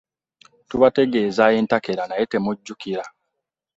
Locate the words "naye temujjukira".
2.07-3.03